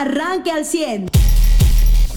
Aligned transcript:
arranque 0.00 0.50
al 0.50 0.64
100. 0.64 1.06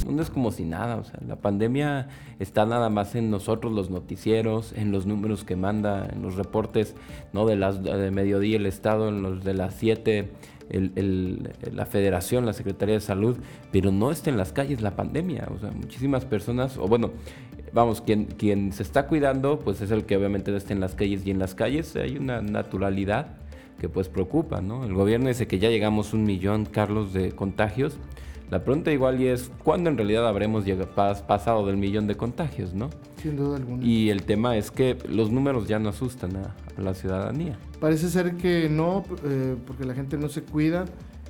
No 0.09 0.21
es 0.21 0.29
como 0.29 0.51
si 0.51 0.63
nada, 0.63 0.95
o 0.95 1.03
sea, 1.03 1.19
la 1.27 1.35
pandemia 1.35 2.07
está 2.39 2.65
nada 2.65 2.89
más 2.89 3.13
en 3.15 3.29
nosotros 3.29 3.71
los 3.71 3.89
noticieros, 3.89 4.73
en 4.75 4.91
los 4.91 5.05
números 5.05 5.43
que 5.43 5.55
manda, 5.55 6.07
en 6.11 6.21
los 6.21 6.35
reportes, 6.35 6.95
¿no? 7.31 7.45
De 7.45 7.55
las 7.55 7.83
de 7.83 8.09
mediodía 8.09 8.57
el 8.57 8.65
Estado, 8.65 9.09
en 9.09 9.21
los 9.21 9.43
de 9.43 9.53
las 9.53 9.75
7 9.75 10.29
la 10.71 11.85
Federación, 11.85 12.45
la 12.45 12.53
Secretaría 12.53 12.95
de 12.95 13.01
Salud, 13.01 13.37
pero 13.71 13.91
no 13.91 14.11
está 14.11 14.29
en 14.29 14.37
las 14.37 14.53
calles 14.53 14.81
la 14.81 14.95
pandemia, 14.95 15.47
o 15.55 15.59
sea, 15.59 15.71
muchísimas 15.71 16.25
personas, 16.25 16.77
o 16.77 16.87
bueno, 16.87 17.11
vamos, 17.73 18.01
quien, 18.01 18.25
quien 18.25 18.71
se 18.71 18.83
está 18.83 19.07
cuidando, 19.07 19.59
pues 19.59 19.81
es 19.81 19.91
el 19.91 20.05
que 20.05 20.15
obviamente 20.15 20.51
no 20.51 20.57
está 20.57 20.73
en 20.73 20.79
las 20.79 20.95
calles 20.95 21.25
y 21.25 21.31
en 21.31 21.39
las 21.39 21.55
calles 21.55 21.95
hay 21.95 22.17
una 22.17 22.41
naturalidad 22.41 23.37
que 23.79 23.89
pues 23.89 24.09
preocupa, 24.09 24.61
¿no? 24.61 24.83
El 24.83 24.93
gobierno 24.93 25.29
dice 25.29 25.47
que 25.47 25.57
ya 25.57 25.69
llegamos 25.69 26.13
un 26.13 26.23
millón, 26.23 26.65
Carlos, 26.65 27.13
de 27.13 27.31
contagios. 27.31 27.97
La 28.51 28.63
pregunta 28.63 28.91
igual 28.91 29.21
y 29.21 29.27
es, 29.27 29.51
¿cuándo 29.63 29.89
en 29.89 29.97
realidad 29.97 30.27
habremos 30.27 30.65
llegado, 30.65 30.89
pasado 31.27 31.65
del 31.65 31.77
millón 31.77 32.07
de 32.07 32.15
contagios, 32.15 32.73
no? 32.73 32.89
Sin 33.21 33.35
duda 33.35 33.57
alguna. 33.57 33.83
Y 33.83 34.09
el 34.09 34.23
tema 34.23 34.57
es 34.57 34.71
que 34.71 34.97
los 35.07 35.31
números 35.31 35.67
ya 35.67 35.79
no 35.79 35.89
asustan 35.89 36.35
a, 36.35 36.55
la 36.79 36.93
ciudadanía. 36.93 37.59
Parece 37.79 38.09
ser 38.09 38.37
que 38.37 38.69
no, 38.69 39.03
eh, 39.25 39.55
porque 39.67 39.85
la 39.85 39.93
gente 39.93 40.17
no 40.17 40.29
se 40.29 40.43
cuida, 40.43 40.85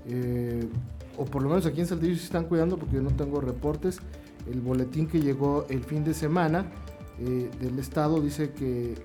eh, 0.07 0.67
o 1.17 1.25
por 1.25 1.41
lo 1.41 1.49
menos 1.49 1.65
aquí 1.65 1.81
en 1.81 1.87
Saldillo 1.87 2.15
se 2.15 2.25
están 2.25 2.45
cuidando 2.45 2.77
porque 2.77 2.95
yo 2.95 3.01
no 3.01 3.11
tengo 3.11 3.41
reportes. 3.41 3.99
El 4.49 4.61
boletín 4.61 5.07
que 5.07 5.19
llegó 5.19 5.65
el 5.69 5.83
fin 5.83 6.03
de 6.03 6.13
semana 6.13 6.71
eh, 7.19 7.49
del 7.59 7.79
Estado 7.79 8.21
dice 8.21 8.51
que 8.51 8.95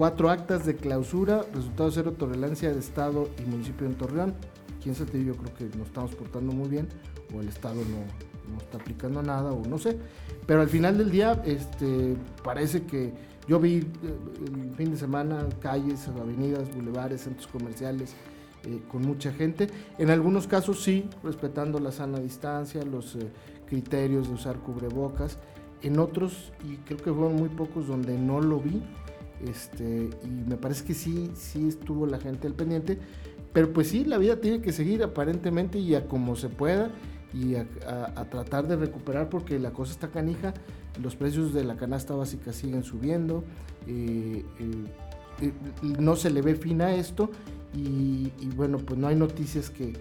Cuatro 0.00 0.30
actas 0.30 0.64
de 0.64 0.76
clausura, 0.76 1.44
resultado 1.52 1.90
cero 1.90 2.14
tolerancia 2.18 2.72
de 2.72 2.78
Estado 2.78 3.28
y 3.38 3.42
municipio 3.42 3.86
en 3.86 3.96
Torreón. 3.96 4.34
En 4.86 4.94
Saltillo 4.94 5.34
yo 5.34 5.36
creo 5.36 5.54
que 5.54 5.76
nos 5.76 5.88
estamos 5.88 6.14
portando 6.14 6.54
muy 6.54 6.70
bien, 6.70 6.88
o 7.34 7.42
el 7.42 7.48
Estado 7.48 7.74
no, 7.74 8.56
está 8.56 8.78
aplicando 8.78 9.22
nada, 9.22 9.52
o 9.52 9.62
no 9.66 9.76
sé. 9.76 9.98
Pero 10.46 10.62
al 10.62 10.70
final 10.70 10.96
del 10.96 11.10
día, 11.10 11.42
este, 11.44 12.16
parece 12.42 12.84
que 12.84 13.12
yo 13.46 13.60
vi 13.60 13.74
eh, 13.74 13.84
el 14.46 14.74
fin 14.74 14.90
de 14.90 14.96
semana 14.96 15.46
calles, 15.60 16.08
avenidas, 16.08 16.74
bulevares, 16.74 17.20
centros 17.20 17.48
comerciales, 17.48 18.14
eh, 18.64 18.80
con 18.90 19.02
mucha 19.02 19.34
gente. 19.34 19.66
En 19.98 20.08
algunos 20.08 20.46
casos 20.46 20.82
sí, 20.82 21.10
respetando 21.22 21.78
la 21.78 21.92
sana 21.92 22.20
distancia, 22.20 22.82
los 22.84 23.16
eh, 23.16 23.30
criterios 23.66 24.28
de 24.28 24.34
usar 24.34 24.60
cubrebocas. 24.60 25.36
En 25.82 25.98
otros, 25.98 26.54
y 26.64 26.76
creo 26.86 26.96
que 26.96 27.12
fueron 27.12 27.36
muy 27.36 27.50
pocos 27.50 27.86
donde 27.86 28.16
no 28.16 28.40
lo 28.40 28.60
vi, 28.60 28.82
este, 29.48 30.10
y 30.24 30.48
me 30.48 30.56
parece 30.56 30.84
que 30.84 30.94
sí, 30.94 31.30
sí 31.34 31.68
estuvo 31.68 32.06
la 32.06 32.18
gente 32.18 32.46
al 32.46 32.54
pendiente. 32.54 32.98
Pero 33.52 33.72
pues 33.72 33.88
sí, 33.88 34.04
la 34.04 34.18
vida 34.18 34.40
tiene 34.40 34.60
que 34.60 34.72
seguir 34.72 35.02
aparentemente 35.02 35.78
y 35.78 35.94
a 35.94 36.06
como 36.06 36.36
se 36.36 36.48
pueda 36.48 36.90
y 37.32 37.54
a, 37.56 37.64
tratar 38.30 38.66
de 38.66 38.76
recuperar 38.76 39.28
porque 39.28 39.58
la 39.58 39.72
cosa 39.72 39.92
está 39.92 40.08
canija. 40.08 40.54
Los 41.02 41.16
precios 41.16 41.52
de 41.52 41.64
la 41.64 41.76
canasta 41.76 42.14
básica 42.14 42.52
siguen 42.52 42.84
subiendo. 42.84 43.44
Eh, 43.86 44.44
eh, 44.60 44.84
eh, 45.42 45.52
no 45.98 46.16
se 46.16 46.30
le 46.30 46.42
ve 46.42 46.54
fin 46.54 46.82
a 46.82 46.94
esto 46.94 47.30
y, 47.74 48.30
bueno, 48.56 48.78
pues 48.78 48.98
no 48.98 49.08
hay 49.08 49.16
noticias 49.16 49.70
que, 49.70 49.92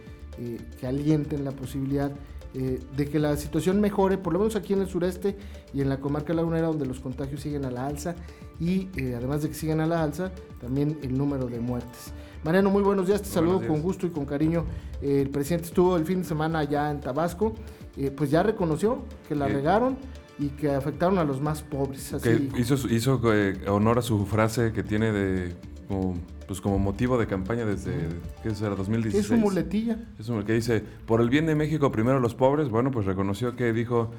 que 0.79 0.87
alienten 0.87 1.43
la 1.43 1.51
posibilidad 1.51 2.11
de 2.53 3.07
que 3.07 3.19
la 3.19 3.37
situación 3.37 3.79
mejore, 3.79 4.17
por 4.17 4.33
lo 4.33 4.39
menos 4.39 4.55
aquí 4.55 4.73
en 4.73 4.81
el 4.81 4.87
sureste 4.87 5.37
y 5.73 5.81
en 5.81 5.89
la 5.89 5.99
comarca 5.99 6.33
lagunera 6.33 6.67
donde 6.67 6.85
los 6.85 6.99
contagios 6.99 7.41
siguen 7.41 7.63
a 7.65 7.69
la 7.69 7.85
alza 7.85 8.15
y 8.59 8.89
eh, 8.95 9.13
además 9.15 9.41
de 9.41 9.49
que 9.49 9.53
sigan 9.53 9.79
a 9.79 9.87
la 9.87 10.03
alza, 10.03 10.31
también 10.59 10.97
el 11.01 11.17
número 11.17 11.47
de 11.47 11.59
muertes. 11.59 12.11
Mariano, 12.43 12.69
muy 12.69 12.83
buenos 12.83 13.07
días, 13.07 13.21
te 13.21 13.29
saludo 13.29 13.65
con 13.65 13.81
gusto 13.81 14.07
y 14.07 14.09
con 14.09 14.25
cariño. 14.25 14.65
el 15.01 15.29
presidente 15.29 15.67
estuvo 15.67 15.95
el 15.97 16.05
fin 16.05 16.19
de 16.19 16.25
semana 16.25 16.59
allá 16.59 16.89
en 16.89 16.99
Tabasco, 16.99 17.53
eh, 17.97 18.11
pues 18.11 18.31
ya 18.31 18.43
reconoció 18.43 19.03
que 19.27 19.35
la 19.35 19.47
regaron 19.47 19.97
y 20.37 20.49
que 20.49 20.71
afectaron 20.71 21.17
a 21.17 21.25
los 21.25 21.41
más 21.41 21.61
pobres. 21.61 22.13
Así. 22.13 22.49
hizo, 22.57 22.75
hizo 22.87 23.21
eh, 23.33 23.59
honor 23.67 23.99
a 23.99 24.01
su 24.01 24.25
frase 24.25 24.71
que 24.71 24.83
tiene 24.83 25.11
de 25.11 25.53
como, 25.89 26.13
pues 26.47 26.61
como 26.61 26.77
motivo 26.77 27.17
de 27.17 27.25
campaña 27.25 27.65
desde, 27.65 28.07
¿qué 28.43 28.53
será? 28.53 28.75
2016. 28.75 29.23
Es 29.23 29.27
su 29.27 29.35
muletilla. 29.35 29.97
Es 30.19 30.29
un, 30.29 30.43
que 30.43 30.53
dice, 30.53 30.83
por 31.07 31.19
el 31.19 31.29
bien 31.29 31.47
de 31.47 31.55
México, 31.55 31.91
primero 31.91 32.19
los 32.19 32.35
pobres. 32.35 32.69
Bueno, 32.69 32.91
pues 32.91 33.07
reconoció 33.07 33.55
que 33.55 33.73
dijo 33.73 34.11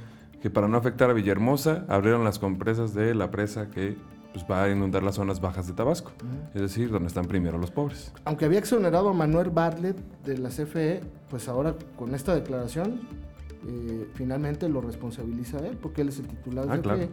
que 0.43 0.51
para 0.51 0.67
no 0.67 0.77
afectar 0.77 1.09
a 1.11 1.13
Villahermosa, 1.13 1.87
abrieron 1.89 2.25
las 2.25 2.41
compresas 2.41 2.93
de 2.93 3.15
la 3.15 3.31
presa 3.31 3.71
que 3.71 3.97
pues 4.33 4.45
va 4.51 4.65
a 4.65 4.71
inundar 4.71 5.03
las 5.03 5.15
zonas 5.15 5.41
bajas 5.41 5.67
de 5.67 5.73
Tabasco, 5.73 6.13
es 6.55 6.61
decir, 6.61 6.91
donde 6.91 7.09
están 7.09 7.27
primero 7.27 7.59
los 7.59 7.71
pobres. 7.71 8.13
Aunque 8.25 8.45
había 8.45 8.59
exonerado 8.59 9.09
a 9.09 9.13
Manuel 9.13 9.51
Bartlett 9.51 9.97
de 10.25 10.39
la 10.39 10.51
CFE, 10.51 11.01
pues 11.29 11.49
ahora 11.49 11.75
con 11.97 12.15
esta 12.15 12.35
declaración 12.35 13.01
eh, 13.67 14.09
finalmente 14.15 14.69
lo 14.69 14.81
responsabiliza 14.81 15.59
a 15.59 15.67
él, 15.67 15.77
porque 15.81 16.03
él 16.03 16.09
es 16.09 16.19
el 16.19 16.27
titular 16.29 16.65
de 16.65 16.89
la 16.89 16.93
ah, 16.95 16.97
CFE 16.97 17.09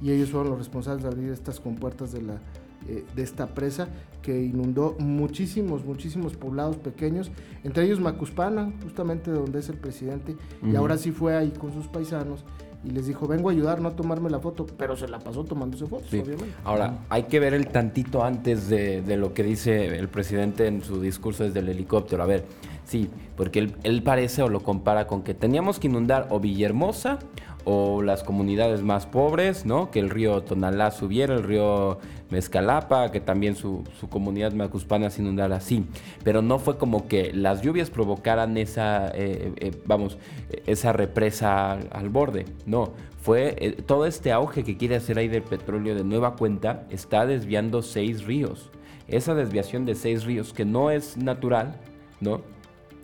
y 0.00 0.12
ellos 0.12 0.30
fueron 0.30 0.50
los 0.50 0.58
responsables 0.58 1.02
de 1.02 1.08
abrir 1.08 1.30
estas 1.30 1.60
compuertas 1.60 2.12
de 2.12 2.22
la 2.22 2.40
eh, 2.88 3.04
de 3.14 3.22
esta 3.22 3.46
presa 3.48 3.88
que 4.22 4.42
inundó 4.42 4.96
muchísimos, 4.98 5.84
muchísimos 5.84 6.36
poblados 6.36 6.76
pequeños, 6.76 7.30
entre 7.64 7.84
ellos 7.84 8.00
Macuspana, 8.00 8.72
justamente 8.82 9.30
donde 9.30 9.60
es 9.60 9.68
el 9.68 9.76
presidente, 9.76 10.36
y 10.62 10.76
ahora 10.76 10.98
sí 10.98 11.10
fue 11.10 11.36
ahí 11.36 11.50
con 11.50 11.72
sus 11.72 11.88
paisanos 11.88 12.44
y 12.82 12.90
les 12.90 13.06
dijo, 13.06 13.26
vengo 13.26 13.50
a 13.50 13.52
ayudar, 13.52 13.80
no 13.80 13.90
a 13.90 13.96
tomarme 13.96 14.30
la 14.30 14.40
foto, 14.40 14.66
pero 14.66 14.96
se 14.96 15.06
la 15.06 15.18
pasó 15.18 15.44
tomándose 15.44 15.86
fotos, 15.86 16.08
obviamente. 16.08 16.54
Ahora, 16.64 17.00
hay 17.10 17.24
que 17.24 17.38
ver 17.38 17.52
el 17.52 17.66
tantito 17.68 18.24
antes 18.24 18.68
de, 18.68 19.02
lo 19.18 19.34
que 19.34 19.42
dice 19.42 19.98
el 19.98 20.08
presidente 20.08 20.66
en 20.66 20.82
su 20.82 21.00
discurso 21.00 21.44
desde 21.44 21.60
el 21.60 21.68
helicóptero. 21.68 22.22
A 22.22 22.26
ver, 22.26 22.46
sí, 22.90 23.08
porque 23.36 23.72
él, 23.84 24.02
parece 24.02 24.42
o 24.42 24.48
lo 24.48 24.64
compara 24.64 25.06
con 25.06 25.22
que 25.22 25.32
teníamos 25.32 25.78
que 25.78 25.86
inundar 25.86 26.26
o 26.30 26.40
Villahermosa 26.40 27.20
o 27.64 28.02
las 28.02 28.24
comunidades 28.24 28.82
más 28.82 29.06
pobres, 29.06 29.64
¿no? 29.64 29.92
Que 29.92 30.00
el 30.00 30.10
río 30.10 30.42
Tonalá 30.42 30.90
subiera, 30.90 31.34
el 31.34 31.44
río 31.44 31.98
Mezcalapa, 32.30 33.12
que 33.12 33.20
también 33.20 33.54
su, 33.54 33.84
comunidad 34.08 34.52
macuspana 34.54 35.08
se 35.10 35.22
inundara 35.22 35.56
así. 35.56 35.86
Pero 36.24 36.42
no 36.42 36.58
fue 36.58 36.78
como 36.78 37.06
que 37.06 37.32
las 37.32 37.62
lluvias 37.62 37.90
provocaran 37.90 38.56
esa, 38.56 39.08
eh, 39.14 39.52
eh, 39.58 39.70
vamos, 39.86 40.18
esa 40.66 40.92
represa 40.92 41.72
al, 41.72 42.08
borde, 42.08 42.46
no. 42.66 42.92
Fue 43.22 43.54
eh, 43.60 43.72
todo 43.86 44.06
este 44.06 44.32
auge 44.32 44.64
que 44.64 44.76
quiere 44.76 44.96
hacer 44.96 45.18
ahí 45.18 45.28
del 45.28 45.42
petróleo 45.42 45.94
de 45.94 46.02
nueva 46.02 46.34
cuenta 46.34 46.86
está 46.90 47.24
desviando 47.24 47.82
seis 47.82 48.24
ríos. 48.24 48.70
Esa 49.06 49.34
desviación 49.34 49.84
de 49.84 49.94
seis 49.94 50.24
ríos 50.24 50.52
que 50.52 50.64
no 50.64 50.90
es 50.90 51.16
natural, 51.16 51.78
¿no? 52.20 52.40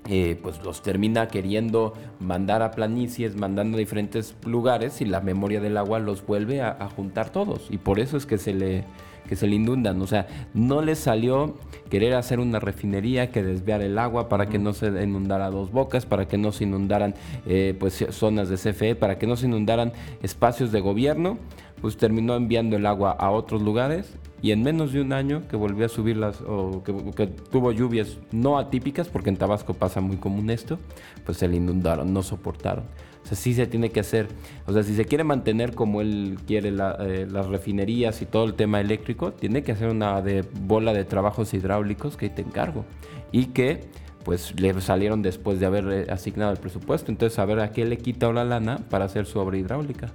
Eh, 0.09 0.39
pues 0.41 0.63
los 0.63 0.83
termina 0.83 1.27
queriendo 1.27 1.95
mandar 2.21 2.63
a 2.63 2.71
planicies, 2.71 3.35
mandando 3.35 3.77
a 3.77 3.81
diferentes 3.81 4.37
lugares 4.45 5.01
y 5.01 5.05
la 5.05 5.21
memoria 5.21 5.61
del 5.61 5.77
agua 5.77 5.99
los 5.99 6.25
vuelve 6.25 6.63
a, 6.63 6.89
juntar 6.95 7.31
todos. 7.31 7.67
Y 7.71 7.79
por 7.79 7.99
eso 7.99 8.17
es 8.17 8.27
que 8.27 8.39
se 8.39 8.55
le 8.55 8.85
que 9.29 9.35
se 9.35 9.49
le 9.49 9.57
inundan. 9.57 10.01
O 10.03 10.07
sea, 10.07 10.29
no 10.55 10.83
les 10.83 11.01
salió 11.01 11.57
querer 11.91 12.15
hacer 12.15 12.39
una 12.39 12.61
refinería 12.61 13.33
que 13.33 13.43
desviar 13.43 13.83
el 13.83 13.99
agua 13.99 14.29
para 14.29 14.47
que 14.47 14.61
no 14.61 14.73
se 14.73 14.87
inundara 15.03 15.51
dos 15.51 15.73
bocas, 15.73 16.07
para 16.07 16.29
que 16.29 16.39
no 16.39 16.53
se 16.53 16.63
inundaran 16.63 17.17
eh, 17.45 17.75
pues, 17.77 18.07
zonas 18.11 18.49
de 18.49 18.55
CFE, 18.55 18.95
para 18.95 19.19
que 19.19 19.27
no 19.27 19.35
se 19.35 19.47
inundaran 19.47 19.93
espacios 20.23 20.71
de 20.71 20.81
gobierno. 20.81 21.39
Pues 21.81 21.97
terminó 21.97 22.37
enviando 22.37 22.77
el 22.77 22.87
agua 22.87 23.11
a 23.11 23.31
otros 23.31 23.63
lugares 23.63 24.15
y 24.47 24.53
en 24.53 24.63
menos 24.63 24.93
de 24.93 25.01
un 25.01 25.13
año 25.13 25.43
que 25.49 25.57
volvió 25.57 25.87
a 25.87 25.89
subir 25.89 26.17
las, 26.17 26.41
o 26.41 26.85
que, 26.85 27.27
tuvo 27.27 27.73
lluvias 27.73 28.17
no 28.31 28.59
atípicas, 28.59 29.09
porque 29.09 29.29
en 29.29 29.37
Tabasco 29.37 29.75
pasa 29.75 30.01
muy 30.01 30.19
común 30.19 30.51
esto, 30.51 30.79
pues 31.25 31.39
se 31.39 31.49
le 31.49 31.57
inundaron, 31.57 32.13
no 32.13 32.23
soportaron. 32.23 32.85
O 33.25 33.27
sea, 33.27 33.37
sí 33.37 33.55
se 33.55 33.67
tiene 33.67 33.91
que 33.91 33.99
hacer, 33.99 34.29
o 34.65 34.73
sea, 34.73 34.85
si 34.85 34.95
se 34.95 35.05
quiere 35.05 35.25
mantener 35.25 35.75
como 35.75 36.01
él 36.01 36.39
quiere 36.47 36.69
eh, 36.69 37.27
las 37.29 37.47
refinerías 37.49 38.23
y 38.23 38.27
todo 38.27 38.45
el 38.45 38.55
tema 38.55 38.81
eléctrico, 38.81 39.33
tiene 39.33 39.65
que 39.65 39.73
hacer 39.73 39.89
una 39.89 40.23
de 40.23 40.45
bola 40.61 40.93
de 40.93 41.05
trabajos 41.05 41.53
hidráulicos 41.53 42.17
que 42.17 42.31
te 42.31 42.43
encargo 42.43 42.85
y 43.33 43.47
que 43.47 43.81
pues 44.25 44.55
le 44.61 44.81
salieron 44.81 45.23
después 45.23 45.59
de 45.59 45.67
haber 45.67 45.89
eh, 45.91 46.07
asignado 46.09 46.53
el 46.53 46.59
presupuesto. 46.59 47.11
Entonces, 47.11 47.37
a 47.41 47.45
ver 47.47 47.59
a 47.59 47.73
qué 47.73 47.85
le 47.85 47.99
quita 47.99 48.33
la 48.33 48.45
lana 48.45 48.79
para 48.91 49.07
hacer 49.07 49.27
su 49.27 49.41
obra 49.41 49.57
hidráulica. 49.57 50.13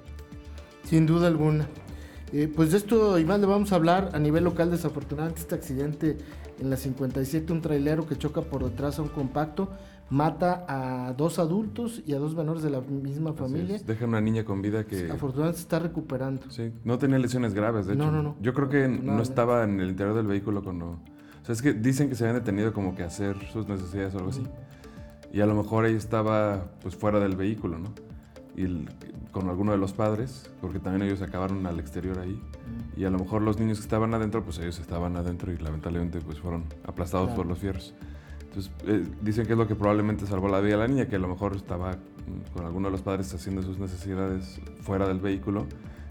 Sin 0.85 1.06
duda 1.06 1.27
alguna. 1.27 1.67
Eh, 2.33 2.51
pues 2.54 2.72
de 2.72 2.78
esto 2.78 3.19
y 3.19 3.25
más 3.25 3.39
le 3.39 3.45
vamos 3.45 3.72
a 3.72 3.75
hablar 3.75 4.12
a 4.13 4.19
nivel 4.19 4.44
local. 4.44 4.72
Desafortunadamente, 4.72 5.42
este 5.42 5.56
accidente 5.56 6.18
en 6.60 6.69
la 6.69 6.78
57, 6.78 7.51
un 7.51 7.62
trailero 7.62 8.07
que 8.07 8.18
choca 8.18 8.42
por 8.42 8.63
detrás 8.63 9.00
a 9.00 9.01
un 9.01 9.10
compacto, 9.10 9.69
mata 10.10 10.66
a 10.68 11.13
dos 11.13 11.39
adultos 11.39 12.04
y 12.06 12.13
a 12.13 12.19
dos 12.19 12.36
menores 12.36 12.63
de 12.63 12.69
la 12.69 12.81
misma 12.81 13.33
familia. 13.33 13.80
Deja 13.86 14.06
una 14.06 14.22
niña 14.22 14.45
con 14.45 14.62
vida 14.62 14.86
que. 14.86 15.10
Afortunadamente 15.12 15.57
se 15.57 15.63
está 15.63 15.80
recuperando. 15.80 16.50
Sí, 16.50 16.72
no 16.83 16.98
tenía 16.98 17.18
lesiones 17.18 17.54
graves, 17.54 17.88
de 17.88 17.94
hecho. 17.94 18.06
No, 18.06 18.12
no, 18.12 18.24
no. 18.24 18.36
Yo 18.42 18.54
creo 18.54 18.69
que 18.69 18.88
no 18.88 19.22
estaba 19.22 19.63
en 19.63 19.80
el 19.80 19.89
interior 19.89 20.16
del 20.16 20.28
vehículo 20.28 20.63
cuando. 20.63 21.00
O 21.42 21.45
sea, 21.45 21.54
es 21.54 21.62
que 21.62 21.74
dicen 21.74 22.07
que 22.07 22.16
se 22.16 22.24
habían 22.24 22.44
detenido 22.44 22.72
como 22.72 22.95
que 22.95 23.04
a 23.04 23.07
hacer 23.07 23.36
sus 23.51 23.68
necesidades 23.68 24.13
o 24.13 24.19
algo 24.19 24.30
así. 24.30 24.44
Y 25.33 25.42
a 25.42 25.45
lo 25.45 25.56
mejor 25.56 25.86
ahí 25.86 25.95
estaba 25.95 26.72
pues 26.81 26.95
fuera 26.95 27.19
del 27.19 27.36
vehículo, 27.36 27.80
¿no? 27.80 27.94
Y 28.56 28.86
con 29.31 29.50
alguno 29.50 29.71
de 29.71 29.77
los 29.77 29.94
padres, 29.94 30.50
porque 30.59 30.80
también 30.80 31.03
ellos 31.03 31.21
acabaron 31.21 31.65
al 31.65 31.80
exterior 31.80 32.19
ahí. 32.19 32.42
Y 32.98 33.06
a 33.06 33.09
lo 33.09 33.19
mejor 33.19 33.42
los 33.42 33.59
niños 33.59 33.80
que 33.80 33.83
estaban 33.83 34.13
adentro, 34.13 34.44
pues 34.44 34.59
ellos 34.59 34.80
estaban 34.80 35.15
adentro 35.15 35.51
y 35.51 35.57
lamentablemente 35.57 36.19
pues 36.19 36.39
fueron 36.39 36.65
aplastados 36.83 37.31
por 37.31 37.45
los 37.45 37.59
fierros. 37.59 37.94
Entonces, 38.42 38.71
eh, 38.86 39.06
dicen 39.21 39.45
que 39.45 39.53
es 39.53 39.57
lo 39.57 39.68
que 39.68 39.75
probablemente 39.75 40.27
salvó 40.27 40.50
la 40.50 40.59
vida 40.59 40.75
a 40.75 40.80
la 40.80 40.88
niña, 40.88 41.07
que 41.07 41.15
a 41.15 41.19
lo 41.19 41.30
mejor 41.30 41.56
estaba 41.56 41.92
mm, 41.92 42.53
con 42.53 42.65
alguno 42.65 42.89
de 42.89 42.92
los 42.92 43.01
padres 43.01 43.33
haciendo 43.33 43.63
sus 43.63 43.80
necesidades 43.80 44.59
fuera 44.81 45.07
del 45.07 45.19
vehículo. 45.19 45.68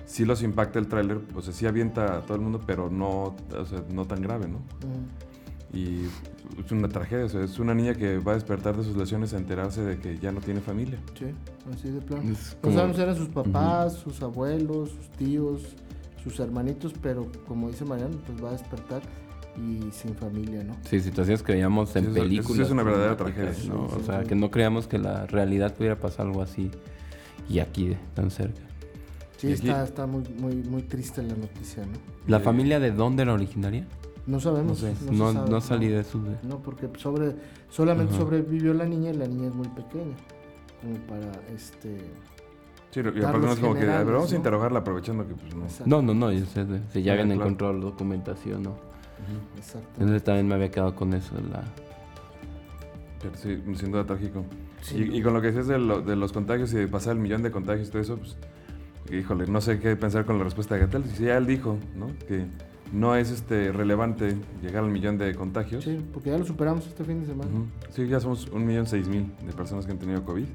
Sí 0.06 0.24
los 0.24 0.42
impacta 0.42 0.78
el 0.78 0.88
tráiler, 0.88 1.18
pues 1.18 1.46
sí 1.46 1.66
avienta 1.66 2.16
a 2.16 2.20
todo 2.22 2.36
el 2.36 2.40
mundo, 2.40 2.60
pero 2.66 2.88
no, 2.90 3.36
no 3.92 4.06
tan 4.06 4.22
grave, 4.22 4.48
¿no? 4.48 4.58
Y 5.72 6.06
es 6.64 6.72
una 6.72 6.88
tragedia, 6.88 7.26
es 7.26 7.58
una 7.58 7.74
niña 7.74 7.94
que 7.94 8.18
va 8.18 8.32
a 8.32 8.34
despertar 8.34 8.76
de 8.76 8.82
sus 8.82 8.96
lesiones 8.96 9.32
a 9.34 9.36
enterarse 9.36 9.82
de 9.82 9.98
que 9.98 10.18
ya 10.18 10.32
no 10.32 10.40
tiene 10.40 10.60
familia. 10.60 10.98
Sí, 11.16 11.26
así 11.72 11.90
de 11.90 12.00
plano. 12.00 12.24
No 12.62 12.72
sabemos 12.72 12.96
si 12.96 13.02
eran 13.02 13.16
sus 13.16 13.28
papás, 13.28 13.94
sus 13.94 14.20
abuelos, 14.22 14.90
sus 14.90 15.10
tíos, 15.10 15.62
sus 16.22 16.40
hermanitos, 16.40 16.92
pero 17.00 17.30
como 17.46 17.68
dice 17.68 17.84
Mariano, 17.84 18.16
pues 18.26 18.42
va 18.42 18.48
a 18.48 18.52
despertar 18.52 19.02
y 19.56 19.90
sin 19.92 20.14
familia, 20.14 20.64
¿no? 20.64 20.76
Sí, 20.88 21.00
situaciones 21.00 21.42
que 21.42 21.52
veíamos 21.52 21.94
en 21.96 22.12
películas. 22.12 22.52
Eso 22.52 22.62
es 22.62 22.70
una 22.70 22.82
verdadera 22.82 23.16
tragedia. 23.16 23.52
¿no? 23.68 23.84
o 23.84 24.02
sea, 24.04 24.24
que 24.24 24.34
no 24.34 24.50
creamos 24.50 24.86
que 24.86 24.98
la 24.98 25.26
realidad 25.26 25.74
pudiera 25.74 25.98
pasar 25.98 26.26
algo 26.26 26.42
así 26.42 26.70
y 27.48 27.58
aquí 27.58 27.96
tan 28.14 28.30
cerca. 28.30 28.60
Sí, 29.36 29.52
está, 29.52 29.84
está 29.84 30.06
muy, 30.06 30.22
muy, 30.38 30.54
muy 30.56 30.82
triste 30.82 31.22
la 31.22 31.34
noticia, 31.34 31.84
¿no? 31.86 31.92
¿La 32.26 32.40
familia 32.40 32.78
de 32.78 32.90
dónde 32.90 33.22
era 33.22 33.32
originaria? 33.32 33.86
No 34.30 34.38
sabemos. 34.38 34.84
No, 35.10 35.32
no, 35.32 35.60
salí 35.60 35.88
de 35.88 36.00
eso. 36.00 36.20
No, 36.44 36.58
porque 36.58 36.88
sobre, 36.98 37.34
solamente 37.68 38.14
sobrevivió 38.14 38.72
la 38.72 38.86
niña 38.86 39.10
y 39.10 39.14
la 39.14 39.26
niña 39.26 39.48
es 39.48 39.54
muy 39.54 39.66
pequeña. 39.68 40.14
Como 40.80 40.94
para 41.08 41.32
este. 41.52 41.98
Sí, 42.92 43.00
y 43.00 43.22
aparte 43.22 43.46
no 43.46 43.52
es 43.52 43.58
como 43.58 43.74
que. 43.74 43.80
Pero 43.80 44.12
vamos 44.12 44.32
a 44.32 44.36
interrogarla 44.36 44.78
aprovechando 44.78 45.26
que 45.26 45.34
pues 45.34 45.80
no. 45.84 46.00
No, 46.00 46.14
no, 46.14 46.14
no. 46.14 46.46
si 46.92 47.02
ya 47.02 47.14
habían 47.14 47.32
encontrado 47.32 47.72
la 47.72 47.80
documentación, 47.80 48.62
¿no? 48.62 48.76
Exacto. 49.56 49.88
Entonces 49.94 50.22
también 50.22 50.46
me 50.46 50.54
había 50.54 50.70
quedado 50.70 50.94
con 50.94 51.12
eso. 51.12 51.34
La... 51.50 51.64
sí, 53.34 53.60
sin 53.74 53.90
duda 53.90 54.06
trágico. 54.06 54.44
y, 54.94 55.20
con 55.22 55.34
lo 55.34 55.40
que 55.40 55.48
decías 55.48 55.66
de, 55.66 55.74
de, 55.74 56.16
los 56.16 56.32
contagios 56.32 56.72
y 56.72 56.76
de 56.76 56.86
pasar 56.86 57.14
el 57.14 57.18
millón 57.18 57.42
de 57.42 57.50
contagios 57.50 57.88
y 57.88 57.90
todo 57.90 58.02
eso, 58.02 58.16
pues, 58.16 58.36
híjole, 59.10 59.48
no 59.48 59.60
sé 59.60 59.80
qué 59.80 59.96
pensar 59.96 60.24
con 60.24 60.38
la 60.38 60.44
respuesta 60.44 60.76
de 60.76 60.82
Gatel. 60.82 61.04
Si 61.04 61.24
ya 61.24 61.36
él 61.36 61.46
dijo, 61.46 61.76
¿no? 61.96 62.06
Que 62.28 62.46
no 62.92 63.14
es 63.16 63.30
este 63.30 63.72
relevante 63.72 64.36
llegar 64.62 64.84
al 64.84 64.90
millón 64.90 65.18
de 65.18 65.34
contagios. 65.34 65.84
Sí, 65.84 65.98
porque 66.12 66.30
ya 66.30 66.38
lo 66.38 66.44
superamos 66.44 66.86
este 66.86 67.04
fin 67.04 67.20
de 67.20 67.26
semana. 67.26 67.50
Sí, 67.90 68.06
ya 68.06 68.20
somos 68.20 68.48
un 68.48 68.66
millón 68.66 68.86
seis 68.86 69.08
mil 69.08 69.32
de 69.44 69.52
personas 69.52 69.86
que 69.86 69.92
han 69.92 69.98
tenido 69.98 70.24
COVID. 70.24 70.46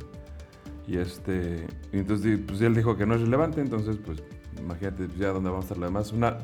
Y 0.87 0.97
este, 0.97 1.65
entonces 1.91 2.39
pues 2.45 2.61
él 2.61 2.75
dijo 2.75 2.95
que 2.95 3.05
no 3.05 3.15
es 3.15 3.21
relevante, 3.21 3.61
entonces 3.61 3.97
pues 4.05 4.21
imagínate 4.59 5.05
pues, 5.05 5.17
ya 5.17 5.29
dónde 5.29 5.49
vamos 5.49 5.65
a 5.65 5.67
estar. 5.69 5.83
Además, 5.83 6.11
una, 6.11 6.37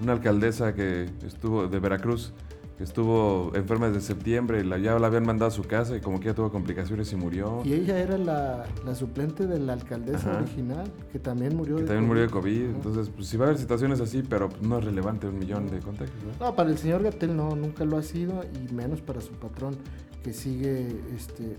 una 0.00 0.12
alcaldesa 0.12 0.74
que 0.74 1.08
estuvo 1.24 1.66
de 1.66 1.78
Veracruz, 1.78 2.32
que 2.76 2.84
estuvo 2.84 3.52
enferma 3.54 3.88
desde 3.88 4.02
septiembre, 4.02 4.62
la, 4.64 4.76
ya 4.76 4.98
la 4.98 5.06
habían 5.06 5.24
mandado 5.24 5.48
a 5.48 5.50
su 5.50 5.62
casa 5.62 5.96
y 5.96 6.00
como 6.00 6.20
que 6.20 6.26
ya 6.26 6.34
tuvo 6.34 6.50
complicaciones 6.52 7.10
y 7.12 7.16
murió. 7.16 7.62
Y 7.64 7.72
ella 7.72 7.98
era 7.98 8.18
la, 8.18 8.66
la 8.84 8.94
suplente 8.94 9.46
de 9.46 9.58
la 9.58 9.72
alcaldesa 9.72 10.38
original, 10.38 10.92
que 11.10 11.18
también 11.18 11.56
murió 11.56 11.76
que 11.76 11.82
de 11.82 11.88
también 11.88 12.06
murió 12.06 12.22
de 12.24 12.30
COVID. 12.30 12.64
Entonces, 12.64 13.08
pues 13.08 13.28
sí 13.28 13.38
va 13.38 13.46
a 13.46 13.48
haber 13.48 13.58
situaciones 13.58 14.00
así, 14.00 14.22
pero 14.22 14.50
no 14.60 14.78
es 14.78 14.84
relevante 14.84 15.26
un 15.26 15.38
millón 15.38 15.70
de 15.70 15.78
contagios. 15.78 16.16
¿no? 16.38 16.54
para 16.54 16.70
el 16.70 16.76
señor 16.76 17.02
Gatel 17.02 17.34
no, 17.34 17.56
nunca 17.56 17.84
lo 17.84 17.96
ha 17.96 18.02
sido 18.02 18.42
y 18.44 18.72
menos 18.72 19.00
para 19.00 19.22
su 19.22 19.32
patrón, 19.32 19.76
que 20.22 20.34
sigue 20.34 21.00
este, 21.16 21.56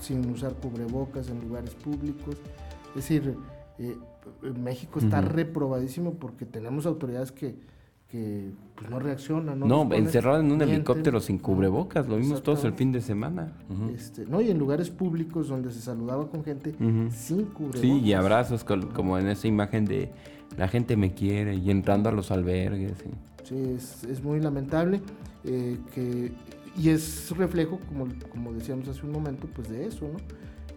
sin 0.00 0.28
usar 0.30 0.54
cubrebocas 0.54 1.28
en 1.28 1.40
lugares 1.46 1.74
públicos. 1.74 2.36
Es 2.88 2.94
decir, 2.94 3.36
eh, 3.78 3.96
México 4.58 4.98
está 4.98 5.20
reprobadísimo 5.20 6.14
porque 6.14 6.44
tenemos 6.44 6.86
autoridades 6.86 7.30
que 7.30 7.56
que 8.08 8.50
pues, 8.74 8.90
no 8.90 8.98
reacciona. 8.98 9.54
No, 9.54 9.66
no 9.66 9.94
encerrado 9.94 10.40
en 10.40 10.52
un 10.52 10.62
helicóptero 10.62 11.20
sin 11.20 11.38
cubrebocas, 11.38 12.08
lo 12.08 12.16
vimos 12.16 12.42
todos 12.42 12.64
el 12.64 12.72
fin 12.72 12.92
de 12.92 13.00
semana. 13.00 13.52
este, 13.94 14.26
no, 14.26 14.40
y 14.40 14.50
en 14.50 14.58
lugares 14.58 14.90
públicos 14.90 15.48
donde 15.48 15.72
se 15.72 15.80
saludaba 15.80 16.28
con 16.28 16.44
gente 16.44 16.74
sin 17.10 17.46
cubrebocas. 17.46 17.80
Sí, 17.80 18.00
y 18.00 18.12
abrazos 18.12 18.64
como 18.64 19.18
en 19.18 19.28
esa 19.28 19.48
imagen 19.48 19.84
de 19.84 20.10
la 20.56 20.68
gente 20.68 20.96
me 20.96 21.12
quiere 21.12 21.56
y 21.56 21.70
entrando 21.70 22.08
a 22.08 22.12
los 22.12 22.30
albergues. 22.30 22.98
Sí, 23.44 23.74
es, 23.76 24.04
es, 24.04 24.22
muy 24.22 24.40
lamentable 24.40 25.00
eh, 25.44 25.78
que, 25.94 26.32
y 26.76 26.88
es 26.88 27.30
reflejo, 27.36 27.78
como, 27.88 28.08
como 28.28 28.52
decíamos 28.52 28.88
hace 28.88 29.06
un 29.06 29.12
momento, 29.12 29.46
pues 29.54 29.68
de 29.68 29.86
eso, 29.86 30.08
¿no? 30.08 30.18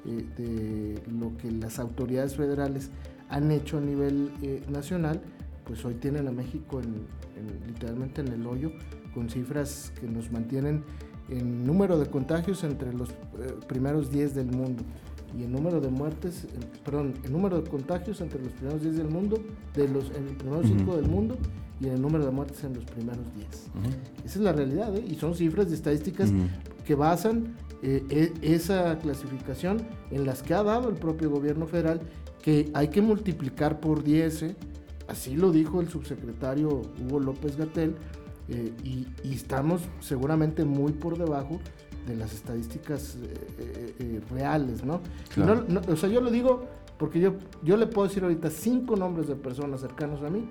Eh, 0.05 0.25
de 0.37 1.11
lo 1.11 1.35
que 1.37 1.51
las 1.51 1.79
autoridades 1.79 2.35
federales 2.35 2.89
han 3.29 3.51
hecho 3.51 3.79
a 3.79 3.81
nivel 3.81 4.31
eh, 4.41 4.61
nacional 4.71 5.21
pues 5.69 5.85
hoy 5.85 5.93
tienen 5.93 6.27
a 6.27 6.31
México 6.31 6.81
en, 6.81 7.05
literalmente 7.67 8.21
en 8.21 8.29
el 8.29 8.47
hoyo, 8.47 8.71
con 9.13 9.29
cifras 9.29 9.93
que 10.01 10.07
nos 10.07 10.31
mantienen 10.31 10.83
en 11.29 11.63
número 11.63 11.99
de 11.99 12.07
contagios 12.07 12.63
entre 12.63 12.91
los 12.91 13.11
eh, 13.11 13.13
primeros 13.67 14.11
10 14.11 14.33
del 14.33 14.47
mundo 14.47 14.81
y 15.37 15.43
el 15.43 15.51
número 15.51 15.79
de 15.79 15.89
muertes, 15.89 16.47
perdón, 16.83 17.13
el 17.23 17.31
número 17.31 17.61
de 17.61 17.69
contagios 17.69 18.19
entre 18.21 18.41
los 18.41 18.51
primeros 18.53 18.81
10 18.81 18.97
del 18.97 19.09
mundo, 19.09 19.37
de 19.75 19.87
los 19.87 20.09
en 20.15 20.25
los 20.25 20.33
primeros 20.33 20.65
5 20.65 20.95
del 20.95 21.07
mundo 21.07 21.37
y 21.79 21.87
el 21.87 22.01
número 22.01 22.25
de 22.25 22.31
muertes 22.31 22.63
en 22.63 22.73
los 22.73 22.85
primeros 22.85 23.23
10. 23.35 23.47
Esa 24.25 24.25
es 24.25 24.37
la 24.37 24.51
realidad, 24.51 24.97
¿eh? 24.97 25.05
y 25.07 25.13
son 25.17 25.35
cifras 25.35 25.69
de 25.69 25.75
estadísticas 25.75 26.31
que 26.83 26.95
basan 26.95 27.55
eh, 27.83 28.03
e, 28.09 28.55
esa 28.55 28.97
clasificación 28.97 29.83
en 30.09 30.25
las 30.25 30.41
que 30.41 30.55
ha 30.55 30.63
dado 30.63 30.89
el 30.89 30.95
propio 30.95 31.29
gobierno 31.29 31.67
federal, 31.67 32.01
que 32.41 32.71
hay 32.73 32.87
que 32.87 33.03
multiplicar 33.03 33.79
por 33.79 34.03
10 34.03 34.55
Así 35.09 35.35
lo 35.35 35.51
dijo 35.51 35.81
el 35.81 35.89
subsecretario 35.89 36.83
Hugo 37.01 37.19
López 37.19 37.57
Gatel 37.57 37.95
eh, 38.47 38.71
y, 38.83 39.07
estamos 39.33 39.81
seguramente 39.99 40.63
muy 40.65 40.91
por 40.91 41.17
debajo 41.17 41.59
de 42.07 42.15
las 42.15 42.33
estadísticas 42.33 43.17
eh, 43.21 43.95
eh, 43.99 44.21
reales, 44.31 44.83
¿no? 44.83 45.01
O 45.87 45.95
sea, 45.95 46.09
yo 46.09 46.21
lo 46.21 46.29
digo 46.31 46.65
porque 46.97 47.19
yo, 47.19 47.35
yo 47.63 47.77
le 47.77 47.87
puedo 47.87 48.07
decir 48.07 48.23
ahorita 48.23 48.49
cinco 48.49 48.95
nombres 48.95 49.27
de 49.27 49.35
personas 49.35 49.81
cercanas 49.81 50.21
a 50.21 50.29
mí 50.29 50.47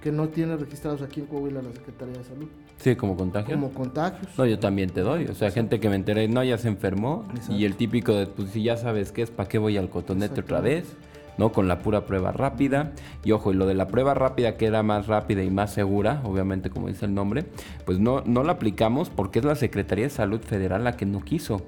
que 0.00 0.10
no 0.10 0.28
tienen 0.28 0.58
registrados 0.58 1.02
aquí 1.02 1.20
en 1.20 1.26
Coahuila 1.26 1.62
la 1.62 1.72
Secretaría 1.72 2.16
de 2.18 2.24
Salud. 2.24 2.48
Sí, 2.78 2.96
como 2.96 3.16
contagios. 3.16 3.52
Como 3.52 3.72
contagios. 3.72 4.26
No, 4.38 4.46
yo 4.46 4.58
también 4.58 4.88
te 4.90 5.02
doy. 5.02 5.26
O 5.26 5.34
sea, 5.34 5.50
gente 5.50 5.78
que 5.78 5.90
me 5.90 5.96
enteré, 5.96 6.26
no, 6.26 6.42
ya 6.42 6.56
se 6.56 6.68
enfermó. 6.68 7.26
Y 7.50 7.66
el 7.66 7.76
típico 7.76 8.14
de, 8.14 8.26
pues 8.26 8.50
si 8.50 8.62
ya 8.62 8.78
sabes 8.78 9.12
qué 9.12 9.22
es, 9.22 9.30
¿para 9.30 9.48
qué 9.48 9.58
voy 9.58 9.76
al 9.76 9.90
cotonete 9.90 10.40
otra 10.40 10.60
vez? 10.60 10.96
¿No? 11.40 11.52
Con 11.52 11.68
la 11.68 11.78
pura 11.78 12.04
prueba 12.04 12.32
rápida. 12.32 12.92
Y 13.24 13.32
ojo, 13.32 13.50
y 13.50 13.56
lo 13.56 13.66
de 13.66 13.72
la 13.72 13.88
prueba 13.88 14.12
rápida 14.12 14.58
que 14.58 14.66
era 14.66 14.82
más 14.82 15.06
rápida 15.06 15.42
y 15.42 15.50
más 15.50 15.72
segura, 15.72 16.20
obviamente 16.24 16.68
como 16.68 16.88
dice 16.88 17.06
el 17.06 17.14
nombre, 17.14 17.46
pues 17.86 17.98
no, 17.98 18.22
no 18.26 18.44
la 18.44 18.52
aplicamos 18.52 19.08
porque 19.08 19.38
es 19.38 19.46
la 19.46 19.54
Secretaría 19.54 20.04
de 20.04 20.10
Salud 20.10 20.42
Federal 20.42 20.84
la 20.84 20.98
que 20.98 21.06
no 21.06 21.20
quiso, 21.20 21.62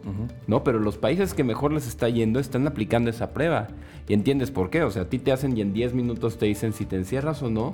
¿no? 0.46 0.62
Pero 0.62 0.78
los 0.78 0.98
países 0.98 1.32
que 1.32 1.42
mejor 1.42 1.72
les 1.72 1.88
está 1.88 2.10
yendo 2.10 2.38
están 2.38 2.66
aplicando 2.66 3.08
esa 3.08 3.32
prueba. 3.32 3.68
Y 4.06 4.12
entiendes 4.12 4.50
por 4.50 4.68
qué, 4.68 4.82
o 4.82 4.90
sea, 4.90 5.02
a 5.02 5.08
ti 5.08 5.18
te 5.18 5.32
hacen 5.32 5.56
y 5.56 5.62
en 5.62 5.72
10 5.72 5.94
minutos 5.94 6.36
te 6.36 6.44
dicen 6.44 6.74
si 6.74 6.84
te 6.84 6.96
encierras 6.96 7.42
o 7.42 7.48
no. 7.48 7.72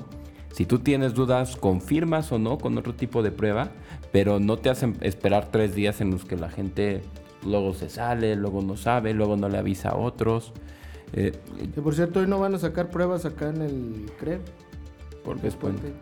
Si 0.53 0.67
tú 0.67 0.79
tienes 0.79 1.15
dudas, 1.15 1.57
confirmas 1.57 2.31
o 2.31 2.39
no 2.39 2.59
con 2.59 2.79
otro 2.79 2.95
tipo 2.95 3.25
de 3.25 3.33
prueba, 3.33 3.71
pero 4.13 4.39
no 4.39 4.57
te 4.57 4.71
hacen 4.71 4.97
esperar 5.01 5.49
tres 5.51 5.75
días 5.75 6.01
en 6.01 6.13
los 6.13 6.25
que 6.25 6.37
la 6.37 6.49
gente 6.49 7.03
luego 7.45 7.75
se 7.75 7.89
sale, 7.89 8.37
luego 8.37 8.63
no 8.63 8.77
sabe, 8.77 9.15
luego 9.15 9.37
no 9.37 9.49
le 9.49 9.59
avisa 9.59 9.91
a 9.91 9.97
otros. 9.97 10.53
Eh, 11.13 11.33
que 11.75 11.81
por 11.81 11.95
cierto, 11.95 12.21
hoy 12.21 12.27
no 12.27 12.39
van 12.39 12.55
a 12.55 12.59
sacar 12.59 12.91
pruebas 12.91 13.25
acá 13.25 13.49
en 13.49 13.63
el 13.63 14.11
CRE. 14.19 14.41
Porque 15.25 15.49
es 15.49 15.57
puente. 15.57 15.93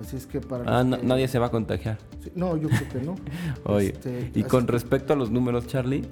Así 0.00 0.16
es 0.16 0.26
que 0.26 0.40
para. 0.40 0.80
Ah, 0.80 0.84
nadie 0.84 1.28
se 1.28 1.38
va 1.38 1.46
a 1.46 1.50
contagiar. 1.50 1.98
no, 2.34 2.56
yo 2.56 2.68
creo 2.68 2.88
que 2.88 3.00
no. 3.00 3.14
Oye, 3.64 3.88
este, 3.88 4.30
y 4.34 4.42
con 4.42 4.66
respecto 4.66 5.12
a 5.12 5.16
los 5.16 5.30
números, 5.30 5.66
Charlie, 5.66 6.02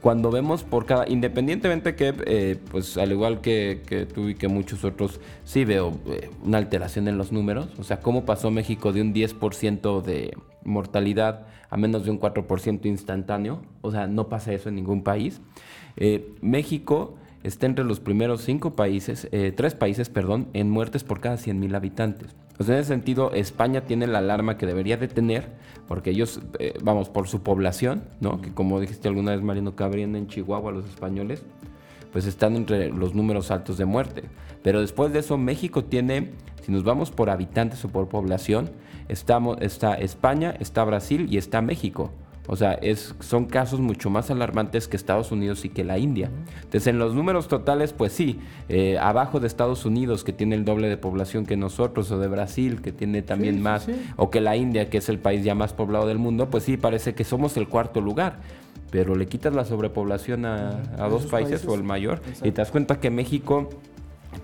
cuando 0.00 0.30
vemos 0.30 0.62
por 0.62 0.86
cada. 0.86 1.08
Independientemente 1.08 1.94
que, 1.94 2.14
eh, 2.26 2.58
pues 2.70 2.96
al 2.96 3.12
igual 3.12 3.40
que, 3.40 3.82
que, 3.86 4.06
tú 4.06 4.28
y 4.28 4.34
que 4.34 4.48
muchos 4.48 4.84
otros, 4.84 5.20
sí 5.44 5.64
veo 5.64 5.98
eh, 6.06 6.30
una 6.44 6.58
alteración 6.58 7.08
en 7.08 7.18
los 7.18 7.32
números. 7.32 7.68
O 7.78 7.84
sea, 7.84 8.00
cómo 8.00 8.24
pasó 8.24 8.50
México 8.50 8.92
de 8.92 9.02
un 9.02 9.12
10% 9.12 10.02
de 10.02 10.36
mortalidad 10.64 11.46
a 11.70 11.76
menos 11.76 12.04
de 12.04 12.10
un 12.10 12.20
4% 12.20 12.86
instantáneo. 12.86 13.62
O 13.80 13.90
sea, 13.90 14.06
no 14.06 14.28
pasa 14.28 14.52
eso 14.52 14.68
en 14.68 14.76
ningún 14.76 15.02
país. 15.02 15.40
México 16.40 17.16
está 17.44 17.66
entre 17.66 17.84
los 17.84 18.00
primeros 18.00 18.40
cinco 18.42 18.72
países, 18.72 19.28
eh, 19.30 19.52
tres 19.54 19.74
países, 19.74 20.08
perdón, 20.08 20.48
en 20.54 20.70
muertes 20.70 21.04
por 21.04 21.20
cada 21.20 21.36
100.000 21.36 21.76
habitantes. 21.76 22.34
Pues 22.56 22.68
en 22.68 22.76
ese 22.76 22.88
sentido, 22.88 23.32
España 23.32 23.82
tiene 23.82 24.06
la 24.06 24.18
alarma 24.18 24.56
que 24.56 24.66
debería 24.66 24.96
de 24.96 25.08
tener, 25.08 25.48
porque 25.86 26.10
ellos, 26.10 26.40
eh, 26.58 26.74
vamos, 26.82 27.10
por 27.10 27.28
su 27.28 27.42
población, 27.42 28.04
¿no? 28.20 28.40
Que 28.40 28.52
como 28.52 28.80
dijiste 28.80 29.08
alguna 29.08 29.32
vez, 29.32 29.42
Marino 29.42 29.76
Cabrien, 29.76 30.16
en 30.16 30.26
Chihuahua, 30.26 30.72
los 30.72 30.86
españoles, 30.86 31.42
pues 32.12 32.26
están 32.26 32.56
entre 32.56 32.90
los 32.90 33.14
números 33.14 33.50
altos 33.50 33.76
de 33.76 33.84
muerte. 33.84 34.22
Pero 34.62 34.80
después 34.80 35.12
de 35.12 35.18
eso, 35.18 35.36
México 35.36 35.84
tiene, 35.84 36.30
si 36.62 36.72
nos 36.72 36.84
vamos 36.84 37.10
por 37.10 37.28
habitantes 37.28 37.84
o 37.84 37.88
por 37.88 38.08
población, 38.08 38.70
estamos, 39.08 39.58
está 39.60 39.94
España, 39.94 40.54
está 40.60 40.84
Brasil 40.84 41.26
y 41.28 41.36
está 41.36 41.60
México. 41.60 42.12
O 42.46 42.56
sea, 42.56 42.72
es, 42.74 43.14
son 43.20 43.46
casos 43.46 43.80
mucho 43.80 44.10
más 44.10 44.30
alarmantes 44.30 44.86
que 44.86 44.96
Estados 44.96 45.32
Unidos 45.32 45.64
y 45.64 45.70
que 45.70 45.82
la 45.82 45.98
India. 45.98 46.30
Entonces, 46.56 46.86
en 46.88 46.98
los 46.98 47.14
números 47.14 47.48
totales, 47.48 47.94
pues 47.94 48.12
sí, 48.12 48.38
eh, 48.68 48.98
abajo 48.98 49.40
de 49.40 49.46
Estados 49.46 49.86
Unidos, 49.86 50.24
que 50.24 50.32
tiene 50.32 50.54
el 50.54 50.64
doble 50.64 50.88
de 50.88 50.98
población 50.98 51.46
que 51.46 51.56
nosotros, 51.56 52.10
o 52.10 52.18
de 52.18 52.28
Brasil, 52.28 52.82
que 52.82 52.92
tiene 52.92 53.22
también 53.22 53.62
más, 53.62 53.86
o 54.16 54.30
que 54.30 54.42
la 54.42 54.56
India, 54.56 54.90
que 54.90 54.98
es 54.98 55.08
el 55.08 55.18
país 55.18 55.42
ya 55.42 55.54
más 55.54 55.72
poblado 55.72 56.06
del 56.06 56.18
mundo, 56.18 56.50
pues 56.50 56.64
sí, 56.64 56.76
parece 56.76 57.14
que 57.14 57.24
somos 57.24 57.56
el 57.56 57.66
cuarto 57.66 58.00
lugar. 58.00 58.40
Pero 58.90 59.16
le 59.16 59.26
quitas 59.26 59.54
la 59.54 59.64
sobrepoblación 59.64 60.44
a, 60.44 61.08
dos 61.08 61.26
países, 61.26 61.64
o 61.66 61.74
el 61.74 61.82
mayor, 61.82 62.20
y 62.42 62.50
te 62.52 62.60
das 62.60 62.70
cuenta 62.70 63.00
que 63.00 63.10
México 63.10 63.70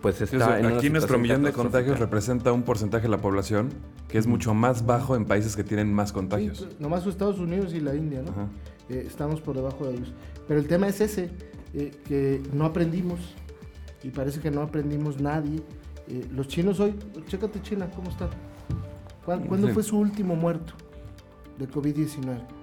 pues 0.01 0.21
está 0.21 0.55
aquí 0.55 0.91
nuestro 0.91 1.19
millón 1.19 1.43
de 1.43 1.53
contagios 1.53 1.99
representa 1.99 2.53
un 2.53 2.63
porcentaje 2.63 3.05
de 3.05 3.11
la 3.11 3.19
población 3.19 3.71
que 4.09 4.19
es 4.19 4.27
mucho 4.27 4.55
más 4.55 4.87
bajo 4.87 5.17
en 5.17 5.25
países 5.25 5.57
que 5.57 5.65
tienen 5.65 5.93
más 5.93 6.13
contagios. 6.13 6.59
Sí, 6.59 6.65
pues, 6.65 6.81
nomás 6.81 7.07
Estados 7.07 7.39
Unidos 7.39 7.75
y 7.75 7.81
la 7.81 7.95
India, 7.95 8.23
¿no? 8.23 8.51
Eh, 8.89 9.05
estamos 9.07 9.41
por 9.41 9.55
debajo 9.55 9.87
de 9.87 9.95
ellos. 9.95 10.13
Pero 10.49 10.59
el 10.59 10.67
tema 10.67 10.89
es 10.89 11.01
ese, 11.01 11.31
eh, 11.75 11.93
que 12.07 12.43
no 12.53 12.65
aprendimos 12.65 13.21
y 14.03 14.11
parece 14.11 14.41
que 14.41 14.51
no 14.51 14.63
aprendimos 14.63 15.21
nadie. 15.21 15.63
Eh, 16.09 16.27
los 16.33 16.49
chinos 16.49 16.81
hoy, 16.81 16.95
chécate 17.29 17.63
China, 17.63 17.89
¿cómo 17.95 18.11
está? 18.11 18.29
¿Cuándo, 19.25 19.69
fue 19.69 19.83
su 19.83 19.99
último 19.99 20.35
muerto 20.35 20.73
de 21.59 21.69
COVID-19? 21.69 22.60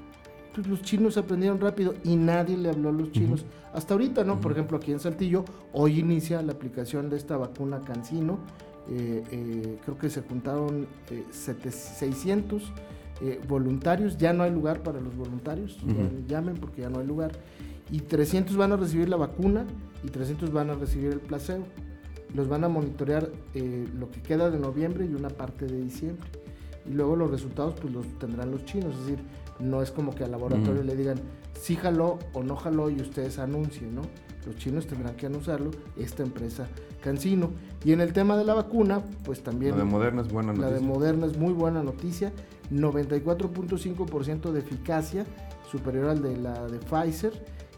Pues 0.58 0.66
los 0.66 0.82
chinos 0.82 1.18
aprendieron 1.18 1.62
rápido 1.62 1.94
y 2.04 2.16
nadie 2.16 2.58
le 2.58 2.70
habló 2.70 2.90
a 2.90 2.92
los 2.92 3.12
chinos. 3.12 3.46
Hasta 3.76 3.94
ahorita, 3.94 4.24
¿no? 4.24 4.42
Por 4.42 4.54
ejemplo, 4.54 4.78
aquí 4.78 4.92
en 4.92 5.00
Saltillo, 5.00 5.46
hoy 5.72 6.00
inicia 6.00 6.42
la 6.42 6.54
aplicación 6.54 7.12
de 7.12 7.18
esta 7.18 7.38
vacuna 7.38 7.82
Cancino. 7.82 8.40
Eh, 8.90 9.24
eh, 9.30 9.78
creo 9.86 10.00
que 10.00 10.10
se 10.10 10.24
juntaron 10.24 10.88
600 11.30 12.74
eh, 13.22 13.40
voluntarios. 13.48 14.18
Ya 14.18 14.34
no 14.34 14.42
hay 14.42 14.50
lugar 14.50 14.82
para 14.82 15.00
los 15.00 15.16
voluntarios. 15.16 15.78
Llamen 16.28 16.56
porque 16.56 16.82
ya 16.82 16.90
no 16.90 17.02
hay 17.02 17.06
lugar. 17.06 17.34
Y 17.92 18.00
300 18.00 18.58
van 18.58 18.72
a 18.72 18.78
recibir 18.78 19.10
la 19.10 19.18
vacuna 19.18 19.64
y 20.04 20.08
300 20.08 20.52
van 20.52 20.72
a 20.72 20.74
recibir 20.74 21.12
el 21.12 21.20
placebo. 21.20 21.68
Los 22.34 22.48
van 22.48 22.64
a 22.64 22.68
monitorear 22.68 23.30
lo 23.54 24.10
que 24.10 24.24
queda 24.24 24.50
de 24.50 24.58
noviembre 24.58 25.06
y 25.06 25.14
una 25.14 25.30
parte 25.30 25.68
de 25.68 25.80
diciembre. 25.84 26.28
Y 26.90 26.94
luego 26.94 27.16
los 27.16 27.30
resultados 27.30 27.76
pues 27.80 27.94
los 27.94 28.08
tendrán 28.18 28.50
los 28.50 28.66
chinos. 28.66 28.96
Es 28.96 29.02
decir, 29.02 29.20
no 29.60 29.82
es 29.82 29.92
como 29.92 30.14
que 30.14 30.24
al 30.24 30.32
laboratorio 30.32 30.84
le 30.84 30.96
digan, 30.96 31.18
sí 31.60 31.76
jaló 31.76 32.20
o 32.34 32.44
no 32.44 32.56
jaló 32.56 32.90
y 32.90 33.02
ustedes 33.02 33.40
anuncien, 33.40 33.96
¿no? 33.96 34.02
Los 34.46 34.56
chinos 34.58 34.88
tendrán 34.88 35.16
que 35.16 35.26
anunciarlo, 35.26 35.72
esta 35.98 36.24
empresa 36.24 36.68
Cancino. 37.02 37.52
Y 37.84 37.92
en 37.92 38.02
el 38.02 38.14
tema 38.14 38.38
de 38.38 38.44
la 38.44 38.54
vacuna, 38.54 39.02
pues 39.24 39.42
también... 39.44 39.72
La 39.72 39.78
de 39.78 39.84
Moderna 39.84 40.22
es 40.22 40.30
buena 40.30 40.54
noticia. 40.54 40.70
La 40.70 40.76
de 40.76 40.82
Moderna 40.82 41.26
es 41.26 41.38
muy 41.38 41.54
buena 41.54 41.84
noticia. 41.84 42.34
94.5% 42.72 44.52
de 44.52 44.60
eficacia, 44.60 45.26
superior 45.72 46.10
al 46.10 46.22
de 46.22 46.38
la 46.38 46.68
de 46.68 46.80
Pfizer. 46.80 47.34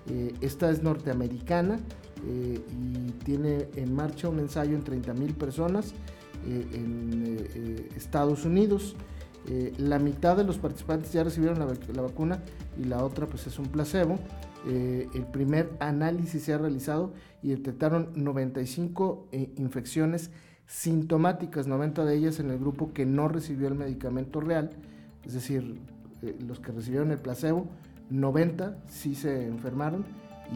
Eh, 0.09 0.33
esta 0.41 0.71
es 0.71 0.81
norteamericana 0.81 1.79
eh, 2.25 2.59
y 2.71 3.12
tiene 3.24 3.67
en 3.75 3.93
marcha 3.93 4.29
un 4.29 4.39
ensayo 4.39 4.75
en 4.75 4.83
30.000 4.83 5.36
personas 5.36 5.93
eh, 6.48 6.65
en 6.74 7.89
Estados 7.95 8.45
Unidos. 8.45 8.95
Eh, 9.50 9.74
la 9.79 9.98
mitad 9.98 10.38
de 10.38 10.44
los 10.44 10.60
participantes 10.60 11.12
ya 11.12 11.24
recibieron 11.24 11.58
la, 11.58 12.01
vacuna 12.03 12.39
y 12.77 12.84
la 12.84 13.03
otra 13.03 13.25
pues 13.25 13.48
es 13.48 13.58
un 13.58 13.65
placebo. 13.65 14.20
Eh, 14.68 15.08
el 15.15 15.25
primer 15.25 15.72
análisis 15.79 16.44
se 16.44 16.53
ha 16.53 16.60
realizado 16.60 17.13
y 17.41 17.50
detectaron 17.50 18.12
95 18.15 19.27
eh, 19.32 19.51
infecciones 19.58 20.29
sintomáticas, 20.68 21.65
90 21.65 22.06
de 22.06 22.15
ellas 22.15 22.39
en 22.39 22.51
el 22.51 22.60
grupo 22.60 22.94
que 22.94 23.08
no 23.08 23.27
recibió 23.27 23.68
el 23.68 23.74
medicamento 23.74 24.39
real, 24.39 24.70
es 25.25 25.34
decir, 25.34 25.79
los 26.46 26.60
que 26.60 26.72
recibieron 26.72 27.10
el 27.10 27.18
placebo, 27.18 27.68
90 28.12 28.77
sí 28.88 29.15
se 29.15 29.48
enfermaron 29.48 30.06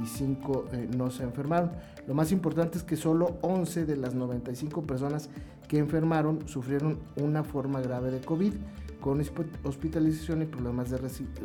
y 0.01 0.05
5 0.05 0.65
no 0.97 1.11
se 1.11 1.23
enfermaron. 1.23 1.71
Lo 2.07 2.13
más 2.13 2.31
importante 2.31 2.77
es 2.77 2.83
que 2.83 2.95
solo 2.95 3.37
11 3.41 3.85
de 3.85 3.97
las 3.97 4.15
95 4.15 4.83
personas 4.83 5.29
que 5.67 5.77
enfermaron 5.77 6.47
sufrieron 6.47 6.99
una 7.15 7.43
forma 7.43 7.81
grave 7.81 8.11
de 8.11 8.21
COVID 8.21 8.53
con 8.99 9.21
hospitalización 9.63 10.41
y 10.41 10.45
problemas 10.45 10.89
de 10.89 10.97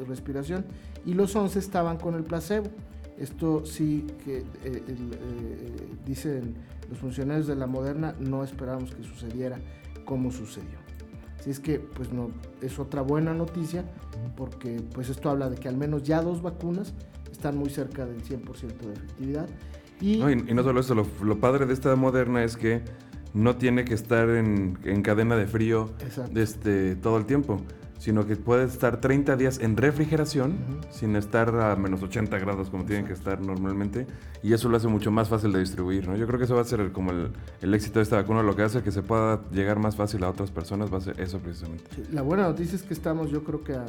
respiración 0.07 0.65
y 1.05 1.15
los 1.15 1.35
11 1.35 1.59
estaban 1.59 1.99
con 1.99 2.15
el 2.15 2.23
placebo. 2.23 2.69
Esto 3.19 3.67
sí 3.67 4.07
que 4.25 4.39
eh, 4.39 4.45
eh, 4.65 4.85
dicen 6.07 6.55
los 6.89 6.99
funcionarios 6.99 7.49
de 7.49 7.57
la 7.57 7.67
Moderna, 7.67 8.15
no 8.21 8.45
esperábamos 8.45 8.95
que 8.95 9.03
sucediera 9.03 9.59
como 10.05 10.31
sucedió. 10.31 10.79
Así 11.39 11.51
es 11.51 11.59
que 11.59 11.81
pues 11.81 12.13
no 12.13 12.31
es 12.63 12.79
otra 12.79 13.03
buena 13.03 13.35
noticia 13.35 13.85
porque 14.37 14.81
pues 14.95 15.09
esto 15.09 15.31
habla 15.31 15.51
de 15.51 15.57
que 15.57 15.69
al 15.69 15.77
menos 15.77 16.05
ya 16.05 16.23
dos 16.23 16.43
vacunas 16.43 16.95
están 17.39 17.57
muy 17.57 17.71
cerca 17.71 18.05
del 18.05 18.23
100% 18.23 18.77
de 18.79 18.93
efectividad. 18.93 19.49
Y 20.01 20.19
no, 20.19 20.31
y, 20.31 20.37
no 20.37 20.63
solo 20.63 20.81
eso, 20.81 20.95
lo, 20.95 21.07
lo 21.23 21.39
padre 21.39 21.67
de 21.67 21.73
esta 21.73 21.95
Moderna 21.97 22.45
es 22.45 22.57
que 22.57 22.83
no 23.35 23.57
tiene 23.57 23.85
que 23.85 23.95
estar 23.95 24.29
en, 24.29 24.75
cadena 25.03 25.37
de 25.37 25.47
frío 25.47 25.91
este, 26.35 26.97
todo 26.97 27.19
el 27.19 27.27
tiempo, 27.27 27.61
sino 27.99 28.27
que 28.27 28.37
puede 28.37 28.65
estar 28.65 29.01
30 29.01 29.37
días 29.37 29.59
en 29.61 29.77
refrigeración 29.77 30.81
sin 30.91 31.17
estar 31.17 31.55
a 31.61 31.77
menos 31.77 32.03
80 32.03 32.39
grados 32.39 32.71
como 32.71 32.85
tienen 32.85 33.07
que 33.07 33.13
estar 33.13 33.41
normalmente 33.41 34.07
y 34.43 34.53
eso 34.53 34.69
lo 34.69 34.77
hace 34.77 34.89
mucho 34.89 35.11
más 35.11 35.29
fácil 35.29 35.53
de 35.53 35.61
distribuir. 35.61 36.09
¿no? 36.09 36.17
Yo 36.17 36.27
creo 36.27 36.39
que 36.39 36.45
eso 36.45 36.55
va 36.55 36.63
a 36.63 36.65
ser 36.65 36.91
como 36.93 37.11
el, 37.11 37.75
éxito 37.75 37.99
de 37.99 38.05
esta 38.05 38.17
vacuna, 38.17 38.43
lo 38.43 38.57
que 38.57 38.63
hace 38.63 38.83
que 38.83 38.93
se 38.93 39.03
pueda 39.03 39.43
llegar 39.51 39.79
más 39.79 39.97
fácil 39.97 40.25
a 40.25 40.31
otras 40.31 40.51
personas 40.51 40.93
va 40.93 40.99
a 40.99 41.03
ser 41.03 41.21
eso 41.21 41.39
precisamente. 41.39 41.85
la 42.11 42.23
buena 42.23 42.45
noticia 42.45 42.77
es 42.77 42.83
que 42.83 42.95
estamos 42.95 43.31
yo 43.31 43.45
creo 43.45 43.63
que 43.63 43.75
a 43.75 43.85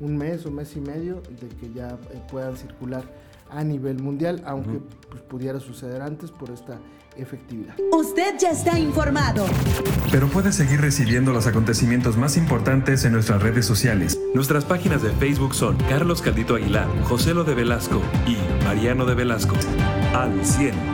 un 0.00 0.16
mes 0.16 0.44
o 0.46 0.50
mes 0.50 0.74
y 0.76 0.80
medio 0.80 1.22
de 1.40 1.48
que 1.48 1.72
ya 1.72 1.98
eh, 2.10 2.20
puedan 2.30 2.56
circular 2.56 3.04
a 3.50 3.64
nivel 3.64 4.02
mundial, 4.02 4.42
aunque 4.46 4.80
pues, 5.08 5.22
pudiera 5.22 5.60
suceder 5.60 6.02
antes 6.02 6.30
por 6.30 6.50
esta 6.50 6.78
efectividad. 7.16 7.74
Usted 7.92 8.36
ya 8.38 8.50
está 8.50 8.78
informado. 8.78 9.44
Pero 10.10 10.28
puede 10.28 10.52
seguir 10.52 10.80
recibiendo 10.80 11.32
los 11.32 11.46
acontecimientos 11.46 12.16
más 12.16 12.36
importantes 12.36 13.04
en 13.04 13.12
nuestras 13.12 13.42
redes 13.42 13.66
sociales. 13.66 14.18
Nuestras 14.34 14.64
páginas 14.64 15.02
de 15.02 15.10
Facebook 15.10 15.54
son 15.54 15.76
Carlos 15.88 16.22
Caldito 16.22 16.54
Aguilar, 16.54 16.88
José 17.04 17.34
Lo 17.34 17.44
de 17.44 17.54
Velasco 17.54 18.00
y 18.26 18.36
Mariano 18.64 19.04
de 19.04 19.14
Velasco. 19.14 19.56
Al 20.14 20.44
100. 20.44 20.89